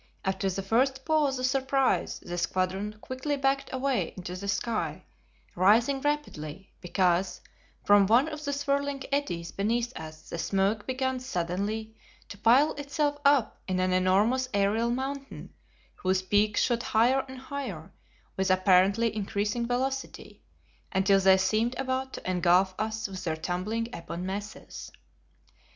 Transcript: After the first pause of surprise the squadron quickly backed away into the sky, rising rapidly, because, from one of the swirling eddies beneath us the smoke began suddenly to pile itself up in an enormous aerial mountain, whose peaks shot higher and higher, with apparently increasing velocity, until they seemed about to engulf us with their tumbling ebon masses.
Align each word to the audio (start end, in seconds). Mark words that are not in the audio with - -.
After 0.25 0.49
the 0.49 0.63
first 0.63 1.05
pause 1.05 1.37
of 1.37 1.45
surprise 1.45 2.17
the 2.21 2.35
squadron 2.35 2.95
quickly 3.01 3.37
backed 3.37 3.71
away 3.71 4.15
into 4.17 4.35
the 4.35 4.47
sky, 4.47 5.03
rising 5.55 6.01
rapidly, 6.01 6.73
because, 6.81 7.39
from 7.85 8.07
one 8.07 8.27
of 8.27 8.43
the 8.43 8.51
swirling 8.51 9.03
eddies 9.11 9.51
beneath 9.51 9.95
us 9.95 10.27
the 10.27 10.39
smoke 10.39 10.87
began 10.87 11.19
suddenly 11.19 11.95
to 12.29 12.37
pile 12.39 12.73
itself 12.77 13.19
up 13.23 13.61
in 13.67 13.79
an 13.79 13.93
enormous 13.93 14.49
aerial 14.55 14.89
mountain, 14.89 15.53
whose 15.97 16.23
peaks 16.23 16.63
shot 16.63 16.81
higher 16.81 17.23
and 17.29 17.37
higher, 17.37 17.91
with 18.35 18.49
apparently 18.49 19.15
increasing 19.15 19.67
velocity, 19.67 20.41
until 20.91 21.19
they 21.19 21.37
seemed 21.37 21.75
about 21.77 22.11
to 22.13 22.27
engulf 22.27 22.73
us 22.79 23.07
with 23.07 23.23
their 23.23 23.35
tumbling 23.37 23.85
ebon 23.95 24.25
masses. 24.25 24.91